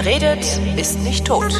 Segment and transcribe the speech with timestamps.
[0.00, 1.52] Wer redet, ist nicht tot.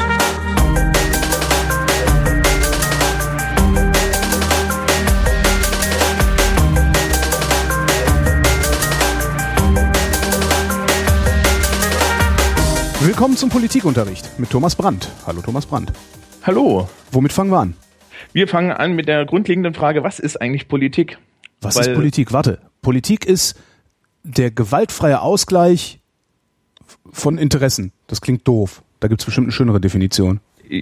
[13.01, 15.09] Willkommen zum Politikunterricht mit Thomas Brandt.
[15.27, 15.91] Hallo Thomas Brandt.
[16.43, 16.87] Hallo.
[17.11, 17.73] Womit fangen wir an?
[18.31, 21.17] Wir fangen an mit der grundlegenden Frage, was ist eigentlich Politik?
[21.59, 22.31] Was Weil ist Politik?
[22.31, 22.59] Warte.
[22.81, 23.59] Politik ist
[24.23, 25.98] der gewaltfreie Ausgleich
[27.11, 27.91] von Interessen.
[28.07, 28.81] Das klingt doof.
[28.99, 30.39] Da gibt es bestimmt eine schönere Definition.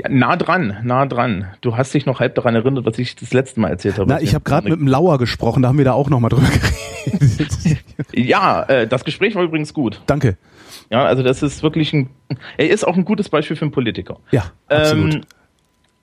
[0.09, 1.47] nah dran, nah dran.
[1.61, 4.09] Du hast dich noch halb daran erinnert, was ich das letzte Mal erzählt habe.
[4.09, 6.47] Na, ich habe gerade mit dem Lauer gesprochen, da haben wir da auch nochmal drüber
[7.05, 7.83] geredet.
[8.13, 10.01] ja, äh, das Gespräch war übrigens gut.
[10.07, 10.37] Danke.
[10.89, 12.09] Ja, also das ist wirklich ein,
[12.57, 14.19] er ist auch ein gutes Beispiel für einen Politiker.
[14.31, 15.15] Ja, absolut.
[15.15, 15.21] Ähm,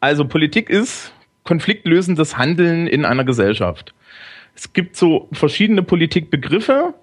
[0.01, 1.13] also Politik ist
[1.45, 3.95] konfliktlösendes Handeln in einer Gesellschaft.
[4.55, 6.95] Es gibt so verschiedene Politikbegriffe.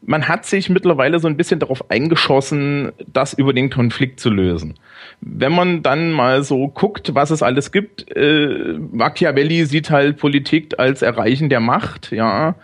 [0.00, 4.74] Man hat sich mittlerweile so ein bisschen darauf eingeschossen, das über den Konflikt zu lösen.
[5.20, 10.78] Wenn man dann mal so guckt, was es alles gibt, äh, Machiavelli sieht halt Politik
[10.78, 12.54] als Erreichen der Macht, ja.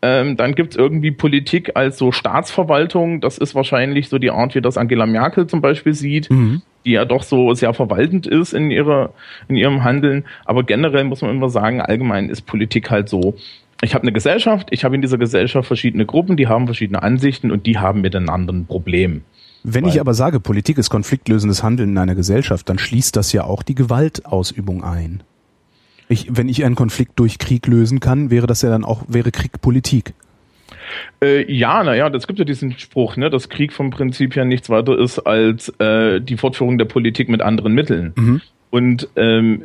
[0.00, 3.20] Ähm, dann gibt's irgendwie Politik als so Staatsverwaltung.
[3.20, 6.62] Das ist wahrscheinlich so die Art, wie das Angela Merkel zum Beispiel sieht, mhm.
[6.84, 9.12] die ja doch so sehr verwaltend ist in, ihrer,
[9.48, 10.24] in ihrem Handeln.
[10.44, 13.34] Aber generell muss man immer sagen, allgemein ist Politik halt so.
[13.80, 17.50] Ich habe eine Gesellschaft, ich habe in dieser Gesellschaft verschiedene Gruppen, die haben verschiedene Ansichten
[17.50, 19.22] und die haben miteinander ein Problem.
[19.62, 23.32] Wenn Weil, ich aber sage, Politik ist konfliktlösendes Handeln in einer Gesellschaft, dann schließt das
[23.32, 25.22] ja auch die Gewaltausübung ein.
[26.08, 29.30] Ich, wenn ich einen Konflikt durch Krieg lösen kann, wäre das ja dann auch, wäre
[29.30, 30.14] Krieg Politik.
[31.22, 34.70] Äh, ja, naja, das gibt ja diesen Spruch, ne, dass Krieg vom Prinzip her nichts
[34.70, 38.12] weiter ist als äh, die Fortführung der Politik mit anderen Mitteln.
[38.16, 38.40] Mhm.
[38.70, 39.64] Und ähm,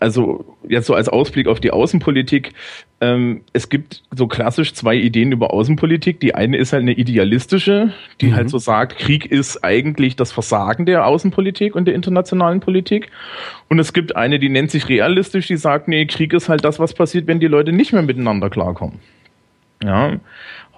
[0.00, 2.54] also jetzt so als Ausblick auf die Außenpolitik,
[3.00, 6.18] ähm, es gibt so klassisch zwei Ideen über Außenpolitik.
[6.20, 8.36] Die eine ist halt eine idealistische, die mhm.
[8.36, 13.10] halt so sagt, Krieg ist eigentlich das Versagen der Außenpolitik und der internationalen Politik.
[13.68, 16.78] Und es gibt eine, die nennt sich realistisch, die sagt, nee, Krieg ist halt das,
[16.78, 18.98] was passiert, wenn die Leute nicht mehr miteinander klarkommen.
[19.84, 20.16] Ja.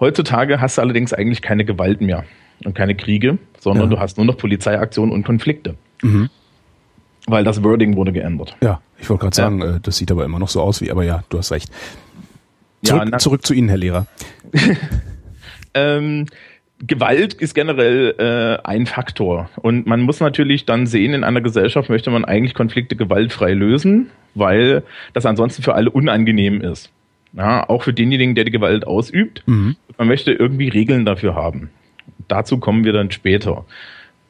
[0.01, 2.25] Heutzutage hast du allerdings eigentlich keine Gewalt mehr
[2.65, 3.97] und keine Kriege, sondern ja.
[3.97, 5.77] du hast nur noch Polizeiaktionen und Konflikte.
[6.03, 6.31] Mhm.
[7.27, 8.57] Weil das Wording wurde geändert.
[8.63, 9.77] Ja, ich wollte gerade sagen, ja.
[9.77, 11.71] Äh, das sieht aber immer noch so aus wie, aber ja, du hast recht.
[12.83, 14.07] Zurück, ja, zurück zu Ihnen, Herr Lehrer.
[15.75, 16.27] ähm,
[16.87, 19.51] Gewalt ist generell äh, ein Faktor.
[19.57, 24.11] Und man muss natürlich dann sehen, in einer Gesellschaft möchte man eigentlich Konflikte gewaltfrei lösen,
[24.35, 24.83] weil
[25.13, 26.91] das ansonsten für alle unangenehm ist.
[27.35, 29.43] Ja, auch für denjenigen, der die Gewalt ausübt.
[29.47, 29.77] Mhm.
[29.99, 31.71] Man möchte irgendwie Regeln dafür haben.
[32.29, 33.67] Dazu kommen wir dann später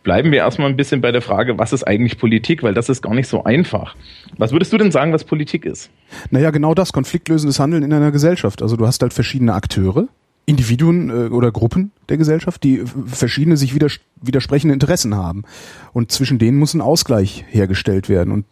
[0.03, 3.03] bleiben wir erstmal ein bisschen bei der Frage, was ist eigentlich Politik, weil das ist
[3.03, 3.97] gar nicht so einfach.
[4.39, 5.91] Was würdest du denn sagen, was Politik ist?
[6.31, 8.63] Naja, genau das, konfliktlösendes Handeln in einer Gesellschaft.
[8.63, 10.09] Also du hast halt verschiedene Akteure,
[10.47, 15.45] Individuen äh, oder Gruppen der Gesellschaft, die verschiedene sich widers widersprechende Interessen haben.
[15.93, 18.33] Und zwischen denen muss ein Ausgleich hergestellt werden.
[18.33, 18.45] Und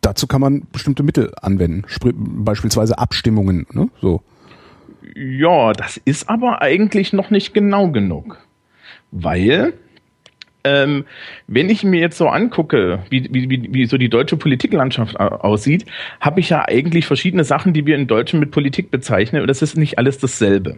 [0.00, 3.66] dazu kann man bestimmte Mittel anwenden, beispielsweise Abstimmungen.
[3.72, 3.88] Ne?
[4.00, 4.22] So.
[5.14, 8.38] Ja, das ist aber eigentlich noch nicht genau genug.
[9.10, 9.74] Weil
[10.66, 11.04] ähm,
[11.46, 15.86] wenn ich mir jetzt so angucke, wie, wie, wie, wie so die deutsche Politiklandschaft aussieht,
[16.20, 19.62] habe ich ja eigentlich verschiedene Sachen, die wir in Deutschen mit Politik bezeichnen, und das
[19.62, 20.76] ist nicht alles dasselbe.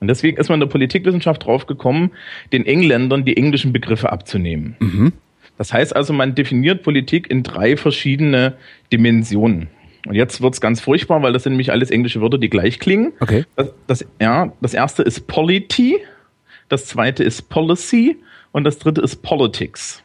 [0.00, 2.12] Und deswegen ist man in der Politikwissenschaft drauf gekommen,
[2.52, 4.76] den Engländern die englischen Begriffe abzunehmen.
[4.78, 5.12] Mhm.
[5.58, 8.54] Das heißt also, man definiert Politik in drei verschiedene
[8.92, 9.68] Dimensionen.
[10.06, 13.12] Und jetzt wird's ganz furchtbar, weil das sind nämlich alles englische Wörter, die gleich klingen.
[13.20, 13.44] Okay.
[13.56, 15.98] Das, das, ja, das erste ist Polity,
[16.68, 18.16] das zweite ist Policy
[18.52, 20.02] und das dritte ist Politics.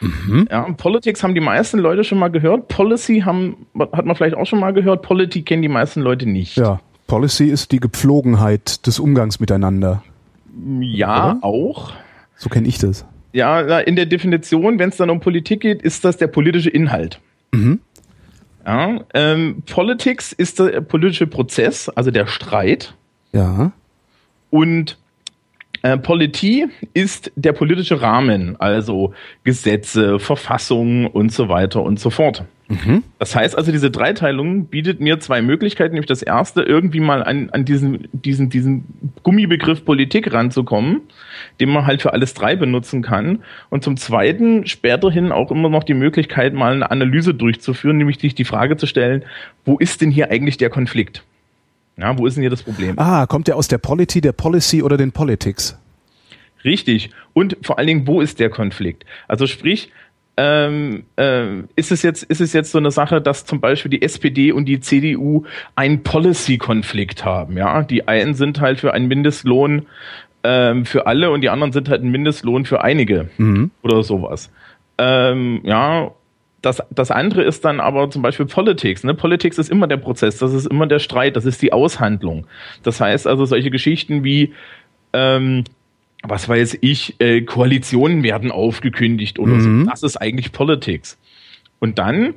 [0.00, 0.48] Mhm.
[0.50, 2.68] Ja, Politics haben die meisten Leute schon mal gehört.
[2.68, 5.02] Policy haben, hat man vielleicht auch schon mal gehört.
[5.02, 6.56] Politik kennen die meisten Leute nicht.
[6.56, 10.02] Ja, Policy ist die Gepflogenheit des Umgangs miteinander.
[10.80, 11.44] Ja, Oder?
[11.44, 11.92] auch.
[12.36, 13.04] So kenne ich das.
[13.32, 17.20] Ja, in der Definition, wenn es dann um Politik geht, ist das der politische Inhalt.
[17.52, 17.80] Mhm.
[18.64, 22.94] Ja, ähm, Politics ist der politische Prozess, also der Streit.
[23.32, 23.72] Ja.
[24.50, 24.98] Und
[25.82, 32.44] äh, Politie ist der politische Rahmen, also Gesetze, Verfassungen und so weiter und so fort.
[32.70, 33.02] Mhm.
[33.18, 35.94] Das heißt also, diese Dreiteilung bietet mir zwei Möglichkeiten.
[35.94, 38.84] Nämlich das erste, irgendwie mal an, an diesen, diesen, diesen
[39.24, 41.00] Gummibegriff Politik ranzukommen,
[41.58, 43.42] den man halt für alles drei benutzen kann.
[43.70, 48.36] Und zum zweiten, späterhin auch immer noch die Möglichkeit, mal eine Analyse durchzuführen, nämlich sich
[48.36, 49.24] die Frage zu stellen,
[49.64, 51.24] wo ist denn hier eigentlich der Konflikt?
[52.00, 52.98] Ja, wo ist denn hier das Problem?
[52.98, 55.78] Ah, kommt der aus der Polity, der Policy oder den Politics?
[56.64, 57.10] Richtig.
[57.32, 59.04] Und vor allen Dingen, wo ist der Konflikt?
[59.28, 59.90] Also sprich,
[60.36, 64.02] ähm, äh, ist es jetzt ist es jetzt so eine Sache, dass zum Beispiel die
[64.02, 65.44] SPD und die CDU
[65.74, 67.56] einen Policy-Konflikt haben?
[67.56, 69.86] Ja, die einen sind halt für einen Mindestlohn
[70.42, 73.70] ähm, für alle und die anderen sind halt ein Mindestlohn für einige Mhm.
[73.82, 74.50] oder sowas.
[74.98, 76.10] Ähm, ja,
[76.62, 79.04] das, das andere ist dann aber zum Beispiel Politics.
[79.04, 79.14] Ne?
[79.14, 82.46] Politics ist immer der Prozess, das ist immer der Streit, das ist die Aushandlung.
[82.82, 84.52] Das heißt also solche Geschichten wie,
[85.12, 85.64] ähm,
[86.22, 89.84] was weiß ich, äh, Koalitionen werden aufgekündigt oder Mhm.
[89.84, 89.90] so.
[89.90, 91.18] Das ist eigentlich Politics.
[91.78, 92.34] Und dann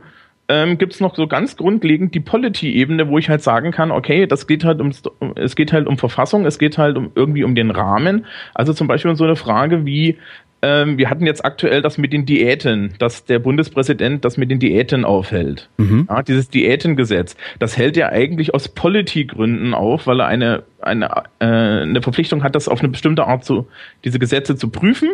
[0.50, 4.46] ähm, gibt's noch so ganz grundlegend die Polity-Ebene, wo ich halt sagen kann, okay, das
[4.48, 5.02] geht halt ums,
[5.36, 8.26] es geht halt um Verfassung, es geht halt um irgendwie um den Rahmen.
[8.54, 10.18] Also zum Beispiel so eine Frage wie,
[10.64, 14.60] ähm, wir hatten jetzt aktuell das mit den Diäten, dass der Bundespräsident das mit den
[14.60, 15.70] Diäten aufhält.
[16.10, 21.08] Ja, dieses Diätengesetz, das hält er eigentlich aus Politik-Gründen auf, weil er eine, eine,
[21.40, 23.68] äh, eine Verpflichtung hat, das auf eine bestimmte Art zu,
[24.06, 25.12] diese Gesetze zu prüfen,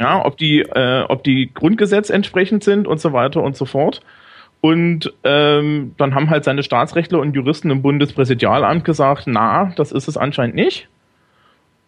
[0.00, 4.00] ja, ob die, äh, ob die Grundgesetz entsprechend sind und so weiter und so fort.
[4.62, 10.08] Und ähm, dann haben halt seine Staatsrechtler und Juristen im Bundespräsidialamt gesagt, na, das ist
[10.08, 10.88] es anscheinend nicht.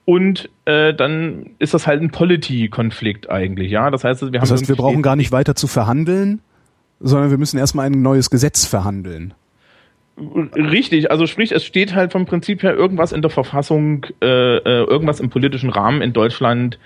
[0.09, 3.91] Und äh, dann ist das halt ein Polity-Konflikt eigentlich, ja.
[3.91, 6.41] Das heißt, wir haben Das heißt, wir brauchen gar nicht weiter zu verhandeln,
[6.99, 9.35] sondern wir müssen erstmal ein neues Gesetz verhandeln.
[10.17, 14.85] Richtig, also sprich, es steht halt vom Prinzip her irgendwas in der Verfassung, äh, äh,
[14.85, 16.79] irgendwas im politischen Rahmen in Deutschland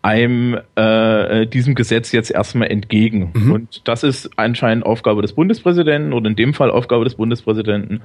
[0.00, 3.32] einem äh, äh, diesem Gesetz jetzt erstmal entgegen.
[3.52, 8.00] Und das ist anscheinend Aufgabe des Bundespräsidenten oder in dem Fall Aufgabe des Bundespräsidenten.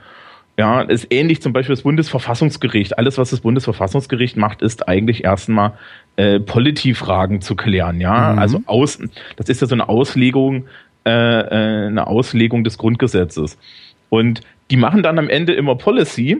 [0.57, 2.97] Ja, ist ähnlich zum Beispiel das Bundesverfassungsgericht.
[2.97, 5.73] Alles, was das Bundesverfassungsgericht macht, ist eigentlich erstmal
[6.15, 7.99] äh, Politifragen zu klären.
[7.99, 8.99] Ja, also aus,
[9.35, 10.67] das ist ja so eine Auslegung,
[11.05, 13.57] äh, äh, eine Auslegung des Grundgesetzes.
[14.09, 14.41] Und
[14.71, 16.37] die machen dann am Ende immer Policy,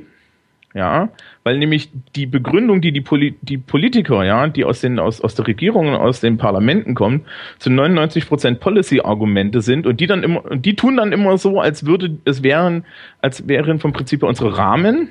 [0.76, 1.08] ja,
[1.46, 5.34] weil nämlich die Begründung, die die, Poli die Politiker, ja, die aus den aus, aus
[5.34, 7.26] der Regierung und aus den Parlamenten kommen,
[7.60, 11.62] zu 99 Prozent Policy-Argumente sind und die dann immer und die tun dann immer so,
[11.62, 12.84] als würde es wären,
[13.22, 15.08] als wären vom Prinzip her unsere Rahmen,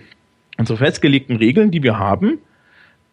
[0.59, 2.41] unsere festgelegten Regeln, die wir haben,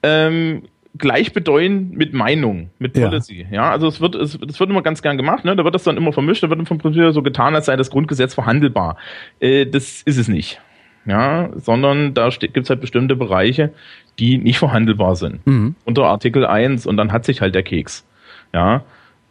[0.03, 0.63] ähm,
[0.97, 3.07] gleichbedeutend mit Meinung, mit Ja.
[3.07, 3.47] Policy.
[3.49, 5.55] Ja, also es wird, es, das wird immer ganz gern gemacht, ne?
[5.55, 7.89] Da wird das dann immer vermischt, da wird vom Prinzip so getan, als sei das
[7.89, 8.97] Grundgesetz verhandelbar.
[9.39, 10.59] Äh, das ist es nicht.
[11.05, 13.71] Ja, sondern da gibt es halt bestimmte Bereiche,
[14.19, 15.39] die nicht verhandelbar sind.
[15.85, 18.05] Unter Artikel 1 und dann hat sich halt der Keks.
[18.53, 18.83] Ja.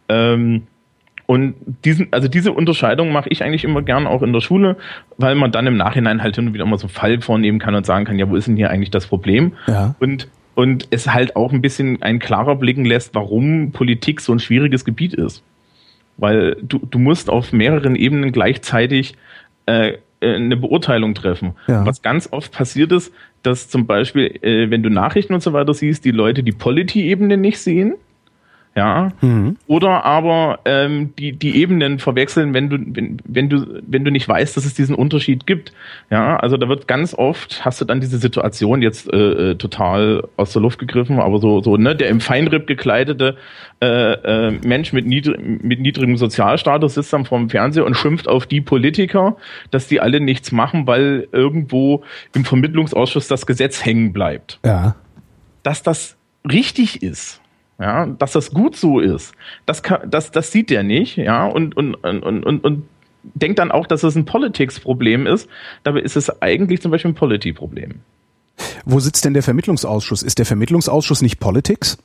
[0.09, 0.63] Ähm,
[1.31, 4.75] und diesen, also diese Unterscheidung mache ich eigentlich immer gern auch in der Schule,
[5.17, 7.73] weil man dann im Nachhinein halt hin und wieder mal so einen Fall vornehmen kann
[7.73, 9.53] und sagen kann, ja, wo ist denn hier eigentlich das Problem?
[9.65, 9.95] Ja.
[9.99, 14.39] Und, und es halt auch ein bisschen ein klarer blicken lässt, warum Politik so ein
[14.39, 15.41] schwieriges Gebiet ist.
[16.17, 19.15] Weil du, du musst auf mehreren Ebenen gleichzeitig
[19.67, 21.53] äh, eine Beurteilung treffen.
[21.67, 21.85] Ja.
[21.85, 23.13] Was ganz oft passiert ist,
[23.43, 27.37] dass zum Beispiel, äh, wenn du Nachrichten und so weiter siehst, die Leute die Polity-Ebene
[27.37, 27.95] nicht sehen.
[28.73, 29.11] Ja.
[29.67, 34.29] Oder aber ähm, die, die Ebenen verwechseln, wenn du, wenn, wenn du, wenn du nicht
[34.29, 35.73] weißt, dass es diesen Unterschied gibt.
[36.09, 40.23] Ja, also da wird ganz oft, hast du dann diese Situation jetzt äh, äh, total
[40.37, 43.35] aus der Luft gegriffen, aber so, so, ne, der im Feinripp gekleidete
[43.81, 48.45] äh, äh, Mensch mit, niedr mit niedrigem Sozialstatus sitzt dann vorm Fernseher und schimpft auf
[48.45, 49.35] die Politiker,
[49.71, 52.03] dass die alle nichts machen, weil irgendwo
[52.33, 54.95] im Vermittlungsausschuss das Gesetz hängen bleibt Ja.
[55.63, 56.15] dass das
[56.49, 57.40] richtig ist.
[57.81, 59.33] Ja, dass das gut so ist.
[59.65, 62.83] Das kann, das, das sieht der nicht, ja, und, und, und, und, und,
[63.23, 65.49] denkt dann auch, dass es ein Politics-Problem ist.
[65.83, 67.95] Dabei ist es eigentlich zum Beispiel ein Polity-Problem.
[68.85, 70.23] Wo sitzt denn der Vermittlungsausschuss?
[70.23, 71.97] Ist der Vermittlungsausschuss nicht Politics?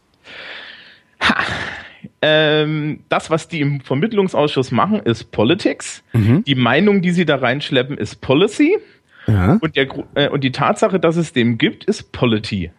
[2.23, 6.03] Ähm, das, was die im Vermittlungsausschuss machen, ist Politics.
[6.47, 8.79] Die Meinung, die sie da reinschleppen, ist Policy.
[9.27, 9.59] Ja.
[9.61, 12.71] Und, der, äh, und die Tatsache, dass es dem gibt, ist Polity.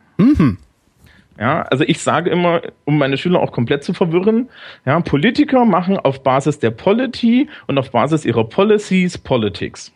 [1.39, 4.49] Ja, also ich sage immer, um meine Schüler auch komplett zu verwirren,
[4.85, 9.93] ja, Politiker machen auf Basis der Polity und auf Basis ihrer Policies Politics.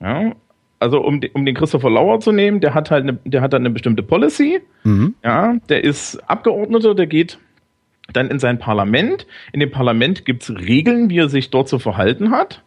[0.00, 0.32] Ja,
[0.80, 3.62] also um, um den Christopher Lauer zu nehmen, der hat halt eine, der hat dann
[3.62, 4.60] eine bestimmte Policy.
[5.22, 7.38] Ja, der ist Abgeordneter, der geht
[8.12, 9.26] dann in sein Parlament.
[9.52, 12.62] In dem Parlament gibt's Regeln, wie er sich dort zu verhalten hat.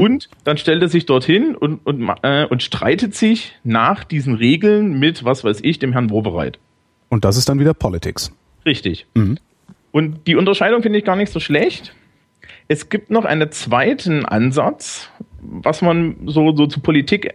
[0.00, 5.00] Und dann stellt er sich dorthin und, und, äh, und streitet sich nach diesen Regeln
[5.00, 6.60] mit, was weiß ich, dem Herrn Wobereit.
[7.08, 8.32] Und das ist dann wieder Politics.
[8.66, 9.06] Richtig.
[9.92, 11.94] Und die Unterscheidung finde ich gar nicht so schlecht.
[12.68, 15.10] Es gibt noch einen zweiten Ansatz,
[15.40, 17.34] was man so, so zu Politik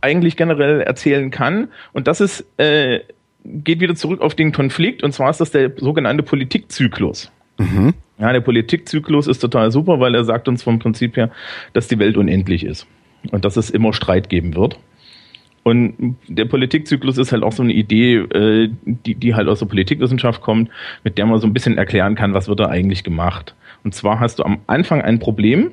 [0.00, 1.68] eigentlich generell erzählen kann.
[1.92, 3.00] Und das ist, äh,
[3.44, 5.04] geht wieder zurück auf den Konflikt.
[5.04, 7.30] Und zwar ist das der sogenannte Politikzyklus.
[8.18, 11.30] Ja, der Politikzyklus ist total super, weil er sagt uns vom Prinzip her,
[11.72, 12.86] dass die Welt unendlich ist.
[13.30, 14.78] Und dass es immer Streit geben wird.
[15.64, 19.66] Und der Politikzyklus ist halt auch so eine Idee, äh, die, die halt aus der
[19.66, 20.70] Politikwissenschaft kommt,
[21.04, 23.54] mit der man so ein bisschen erklären kann, was wird da eigentlich gemacht.
[23.84, 25.70] Und zwar hast du am Anfang ein Problem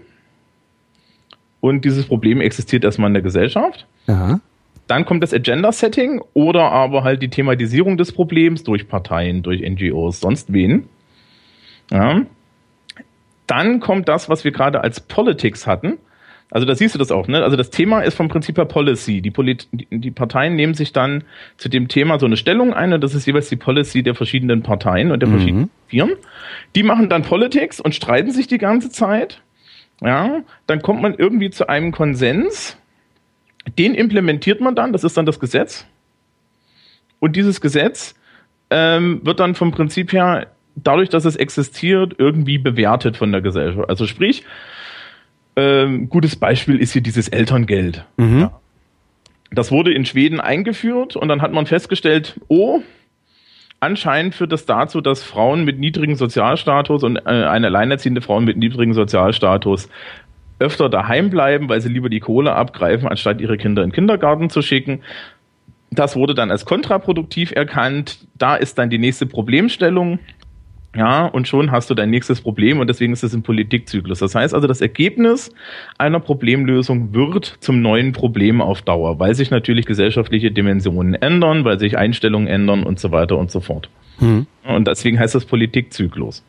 [1.60, 3.88] und dieses Problem existiert erstmal in der Gesellschaft.
[4.08, 4.40] Ja.
[4.88, 10.20] Dann kommt das Agenda-Setting oder aber halt die Thematisierung des Problems durch Parteien, durch NGOs,
[10.20, 10.88] sonst wen.
[11.92, 12.22] Ja.
[13.46, 15.98] Dann kommt das, was wir gerade als Politics hatten.
[16.52, 17.44] Also da siehst du das auch, ne?
[17.44, 19.22] Also das Thema ist vom Prinzip her Policy.
[19.22, 21.24] Die, Polit die Parteien nehmen sich dann
[21.58, 24.64] zu dem Thema so eine Stellung ein und das ist jeweils die Policy der verschiedenen
[24.64, 25.34] Parteien und der mhm.
[25.34, 26.16] verschiedenen Firmen.
[26.76, 29.42] Die machen dann Politics und streiten sich die ganze Zeit.
[30.02, 32.78] Ja, dann kommt man irgendwie zu einem Konsens.
[33.78, 35.86] Den implementiert man dann, das ist dann das Gesetz.
[37.20, 38.16] Und dieses Gesetz
[38.72, 43.90] ähm, wird dann vom Prinzip her, dadurch, dass es existiert, irgendwie bewertet von der Gesellschaft.
[43.90, 44.46] Also sprich,
[45.60, 48.06] ähm, gutes Beispiel ist hier dieses Elterngeld.
[48.16, 48.40] Mhm.
[48.40, 48.60] Ja.
[49.52, 52.82] Das wurde in Schweden eingeführt und dann hat man festgestellt, oh,
[53.80, 58.58] anscheinend führt das dazu, dass Frauen mit niedrigem Sozialstatus und äh, eine alleinerziehende Frau mit
[58.58, 59.90] niedrigem Sozialstatus
[60.60, 64.50] öfter daheim bleiben, weil sie lieber die Kohle abgreifen, anstatt ihre Kinder in den Kindergarten
[64.50, 65.02] zu schicken.
[65.92, 68.20] Das wurde dann als kontraproduktiv erkannt.
[68.38, 70.20] Da ist dann die nächste Problemstellung.
[70.96, 74.20] Ja, und schon hast du dein nächstes Problem und deswegen ist es ein Politikzyklus.
[74.20, 75.54] Das heißt also, das Ergebnis
[76.00, 81.78] einer Problemlösung wird zum neuen Problem auf Dauer, weil sich natürlich gesellschaftliche Dimensionen ändern, weil
[81.78, 83.90] sich Einstellungen ändern und so weiter und so fort.
[84.20, 84.48] Mhm.
[84.68, 86.44] Und deswegen heißt das Politikzyklus.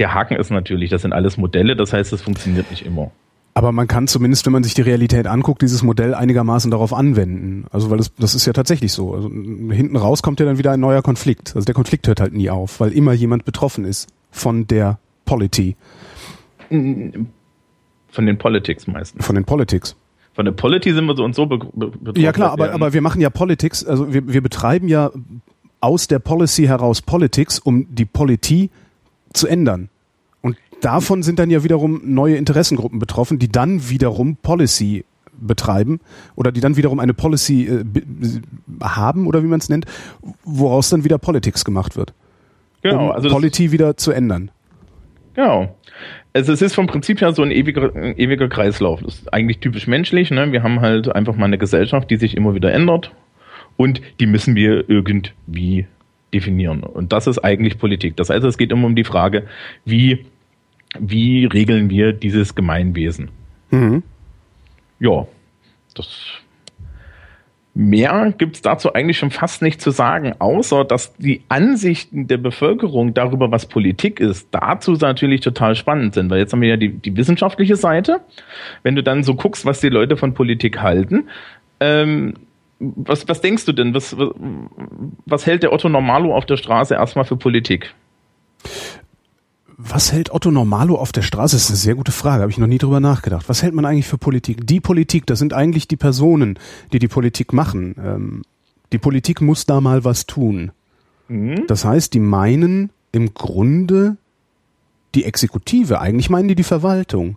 [0.00, 3.12] Der Haken ist natürlich, das sind alles Modelle, das heißt, es funktioniert nicht immer.
[3.58, 7.64] Aber man kann zumindest, wenn man sich die Realität anguckt, dieses Modell einigermaßen darauf anwenden.
[7.72, 9.12] Also weil das, das ist ja tatsächlich so.
[9.12, 11.56] Also hinten raus kommt ja dann wieder ein neuer Konflikt.
[11.56, 15.74] Also der Konflikt hört halt nie auf, weil immer jemand betroffen ist von der Polity.
[16.68, 17.26] Von
[18.14, 19.26] den Politics meistens.
[19.26, 19.96] Von den Politics.
[20.34, 22.12] Von der Polity sind wir so und so be betroffen.
[22.14, 25.10] Ja klar, aber, aber wir machen ja Politics, also wir, wir betreiben ja
[25.80, 28.70] aus der Policy heraus Politics, um die Polity
[29.32, 29.88] zu ändern
[30.80, 35.04] davon sind dann ja wiederum neue Interessengruppen betroffen, die dann wiederum Policy
[35.40, 36.00] betreiben
[36.34, 37.84] oder die dann wiederum eine Policy äh,
[38.82, 39.86] haben oder wie man es nennt,
[40.44, 42.12] woraus dann wieder Politics gemacht wird.
[42.82, 44.50] Genau, um also Polity wieder zu ändern.
[45.34, 45.74] Genau.
[46.32, 49.00] Also es ist vom Prinzip her so ein ewiger, ein ewiger Kreislauf.
[49.02, 50.30] Das ist eigentlich typisch menschlich.
[50.30, 50.52] Ne?
[50.52, 53.12] Wir haben halt einfach mal eine Gesellschaft, die sich immer wieder ändert
[53.76, 55.86] und die müssen wir irgendwie
[56.34, 56.82] definieren.
[56.82, 58.16] Und das ist eigentlich Politik.
[58.16, 59.46] Das heißt, es geht immer um die Frage,
[59.84, 60.26] wie
[60.98, 63.30] wie regeln wir dieses Gemeinwesen?
[63.70, 64.02] Mhm.
[65.00, 65.26] Ja,
[65.94, 66.40] das
[67.80, 73.14] Mehr gibt's dazu eigentlich schon fast nicht zu sagen, außer dass die Ansichten der Bevölkerung
[73.14, 76.28] darüber, was Politik ist, dazu natürlich total spannend sind.
[76.28, 78.20] Weil jetzt haben wir ja die, die wissenschaftliche Seite.
[78.82, 81.28] Wenn du dann so guckst, was die Leute von Politik halten,
[81.78, 82.34] ähm,
[82.80, 83.94] was, was denkst du denn?
[83.94, 84.30] Was, was,
[85.26, 87.94] was hält der Otto Normalo auf der Straße erstmal für Politik?
[89.80, 91.54] Was hält Otto Normalo auf der Straße?
[91.54, 93.48] Das ist eine sehr gute Frage, habe ich noch nie drüber nachgedacht.
[93.48, 94.66] Was hält man eigentlich für Politik?
[94.66, 96.58] Die Politik, das sind eigentlich die Personen,
[96.92, 97.94] die die Politik machen.
[97.96, 98.42] Ähm,
[98.90, 100.72] die Politik muss da mal was tun.
[101.28, 101.68] Mhm.
[101.68, 104.16] Das heißt, die meinen im Grunde
[105.14, 107.36] die Exekutive, eigentlich meinen die die Verwaltung.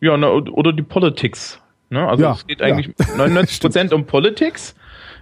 [0.00, 1.60] Ja, na, oder die Politics.
[1.90, 2.08] Ne?
[2.08, 3.06] Also ja, es geht eigentlich ja.
[3.18, 4.74] 99 Prozent um Politics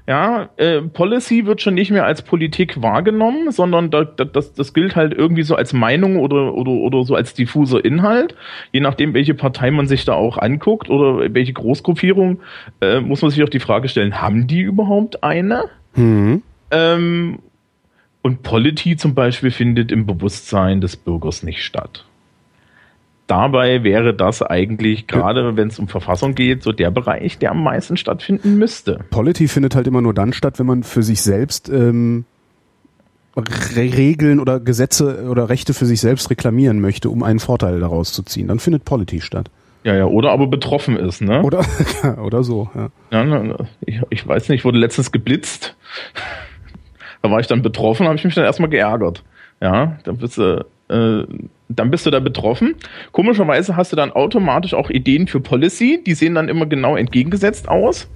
[0.07, 4.75] ja, äh, Policy wird schon nicht mehr als Politik wahrgenommen, sondern da, da, das, das
[4.75, 8.35] gilt halt irgendwie so als Meinung oder, oder, oder so als diffuser Inhalt.
[8.73, 12.41] Je nachdem, welche Partei man sich da auch anguckt oder welche Großgruppierung,
[12.83, 15.65] äh, muss man sich auch die Frage stellen, haben die überhaupt eine?
[15.95, 16.43] Mhm.
[16.71, 17.39] Ähm,
[18.21, 22.05] und Polity zum Beispiel findet im Bewusstsein des Bürgers nicht statt
[23.27, 27.63] dabei wäre das eigentlich, gerade wenn es um Verfassung geht, so der Bereich, der am
[27.63, 29.01] meisten stattfinden müsste.
[29.11, 32.25] Polity findet halt immer nur dann statt, wenn man für sich selbst ähm,
[33.37, 38.23] Regeln oder Gesetze oder Rechte für sich selbst reklamieren möchte, um einen Vorteil daraus zu
[38.23, 38.49] ziehen.
[38.49, 39.51] Dann findet Polity statt.
[39.83, 41.43] Ja, ja, oder aber betroffen ist, ne?
[41.43, 41.65] Oder,
[42.23, 42.89] oder so, ja.
[43.11, 43.55] ja
[43.85, 45.77] ich, ich weiß nicht, ich wurde letztens geblitzt.
[47.23, 49.23] da war ich dann betroffen, habe ich mich dann erstmal geärgert.
[49.61, 51.25] Ja, dann bist du, äh,
[51.69, 52.75] dann bist du da betroffen.
[53.13, 57.69] Komischerweise hast du dann automatisch auch Ideen für Policy, die sehen dann immer genau entgegengesetzt
[57.69, 58.09] aus.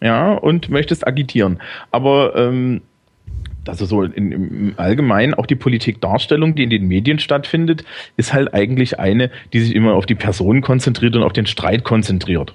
[0.00, 1.60] Ja, und möchtest agitieren.
[1.90, 2.82] Aber ähm,
[3.66, 7.84] also so in, im Allgemeinen auch die Politikdarstellung, die in den Medien stattfindet,
[8.16, 11.84] ist halt eigentlich eine, die sich immer auf die Personen konzentriert und auf den Streit
[11.84, 12.54] konzentriert.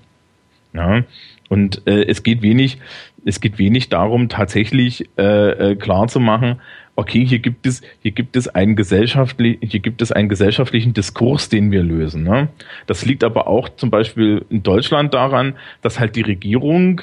[0.73, 1.03] Ja,
[1.49, 2.79] und äh, es geht wenig,
[3.25, 6.59] es geht wenig darum, tatsächlich äh, äh, klar zu machen,
[6.95, 11.49] okay, hier gibt es, hier gibt es einen gesellschaftlich, hier gibt es einen gesellschaftlichen Diskurs,
[11.49, 12.23] den wir lösen.
[12.23, 12.49] Ne?
[12.85, 17.01] Das liegt aber auch zum Beispiel in Deutschland daran, dass halt die Regierung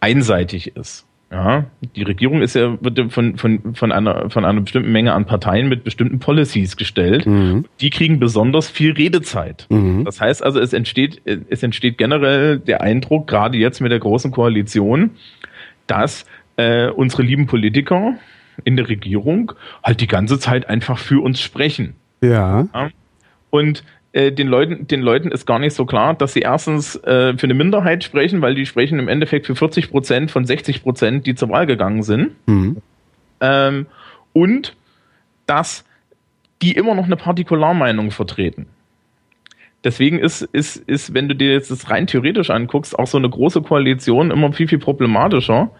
[0.00, 1.06] einseitig ist.
[1.30, 1.64] Ja,
[1.96, 5.24] die Regierung ist ja, wird ja von, von, von, einer, von einer bestimmten Menge an
[5.24, 7.26] Parteien mit bestimmten Policies gestellt.
[7.26, 7.64] Mhm.
[7.80, 9.66] Die kriegen besonders viel Redezeit.
[9.68, 10.04] Mhm.
[10.04, 14.30] Das heißt also, es entsteht, es entsteht generell der Eindruck, gerade jetzt mit der großen
[14.30, 15.10] Koalition,
[15.86, 16.24] dass
[16.56, 18.14] äh, unsere lieben Politiker
[18.62, 19.52] in der Regierung
[19.82, 21.94] halt die ganze Zeit einfach für uns sprechen.
[22.22, 22.68] Ja.
[23.50, 23.82] Und
[24.14, 27.44] äh, den Leuten, den Leuten ist gar nicht so klar, dass sie erstens äh, für
[27.44, 31.34] eine Minderheit sprechen, weil die sprechen im Endeffekt für 40 Prozent von 60 Prozent, die
[31.34, 32.30] zur Wahl gegangen sind.
[32.46, 32.76] Mhm.
[33.40, 33.86] Ähm,
[34.32, 34.76] und
[35.46, 35.84] dass
[36.62, 38.66] die immer noch eine Partikularmeinung vertreten.
[39.82, 43.28] Deswegen ist, ist, ist, wenn du dir jetzt das rein theoretisch anguckst, auch so eine
[43.28, 45.72] große Koalition immer viel, viel problematischer.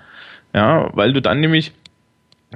[0.52, 1.72] Ja, weil du dann nämlich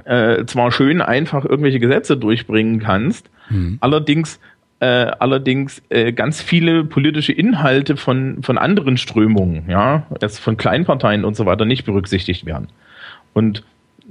[0.03, 3.29] äh, zwar schön einfach irgendwelche Gesetze durchbringen kannst,
[3.79, 4.39] allerdings
[4.79, 4.85] äh,
[5.19, 11.35] allerdings äh, ganz viele politische Inhalte von von anderen Strömungen, ja, erst von Kleinparteien und
[11.35, 12.67] so weiter nicht berücksichtigt werden.
[13.33, 13.63] Und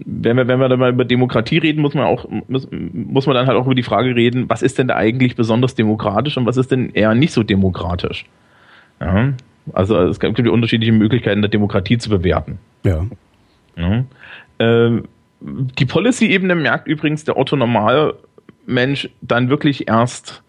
[0.05, 3.35] wenn wir, wenn wir dann mal über Demokratie reden, muss man auch, muss, muss man
[3.35, 6.47] dann halt auch über die Frage reden, was ist denn da eigentlich besonders demokratisch und
[6.47, 8.27] was ist denn eher nicht so demokratisch?
[9.01, 9.33] Ja,
[9.73, 12.59] also es gibt ja unterschiedliche Möglichkeiten der Demokratie zu bewerten.
[12.85, 13.07] Ja.
[13.77, 14.05] Ja.
[14.59, 15.05] Ähm,
[15.41, 20.43] die Policy-Ebene merkt übrigens der Otto Normalmensch dann wirklich erst,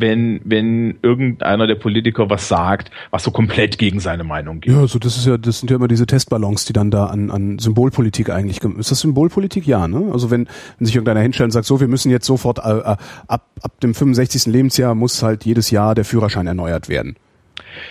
[0.00, 4.72] wenn, wenn irgendeiner der Politiker was sagt, was so komplett gegen seine Meinung geht.
[4.72, 7.30] Ja, so das ist ja, das sind ja immer diese Testballons, die dann da an,
[7.30, 8.62] an Symbolpolitik eigentlich.
[8.62, 9.66] Ist das Symbolpolitik?
[9.66, 10.10] Ja, ne?
[10.12, 12.96] Also wenn, wenn sich irgendeiner hinstellt und sagt, so, wir müssen jetzt sofort äh, äh,
[13.26, 14.46] ab, ab dem 65.
[14.46, 17.16] Lebensjahr muss halt jedes Jahr der Führerschein erneuert werden.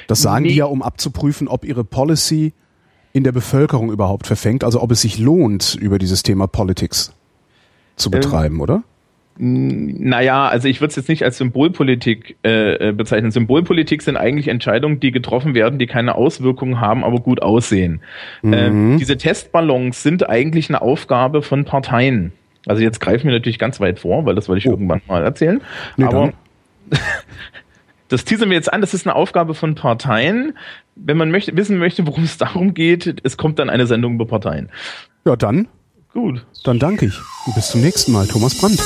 [0.07, 0.57] Das sagen die Nee.
[0.57, 2.53] ja, um abzuprüfen, ob ihre Policy
[3.13, 7.13] in der Bevölkerung überhaupt verfängt, also ob es sich lohnt, über dieses Thema Politics
[7.95, 8.83] zu betreiben, oder?
[9.41, 13.31] Naja, also ich würde es jetzt nicht als Symbolpolitik äh, äh, bezeichnen.
[13.31, 18.01] Symbolpolitik sind eigentlich Entscheidungen, die getroffen werden, die keine Auswirkungen haben, aber gut aussehen.
[18.43, 22.33] Ähm, diese Testballons sind eigentlich eine Aufgabe von Parteien.
[22.65, 25.61] Also jetzt greifen wir natürlich ganz weit vor, weil das wollte ich irgendwann mal erzählen.
[25.95, 26.33] Nee, aber
[28.09, 30.57] das teasern wir jetzt an, das ist eine Aufgabe von Parteien.
[30.97, 34.25] Wenn man möchte, wissen möchte, worum es darum geht, es kommt dann eine Sendung über
[34.25, 34.69] Parteien.
[35.23, 35.69] Ja, dann,
[36.11, 36.45] Gut.
[36.65, 37.17] dann danke ich.
[37.45, 38.81] Und bis zum nächsten Mal, Thomas Brandt.